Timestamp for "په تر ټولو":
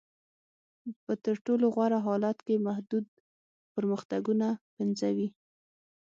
1.05-1.65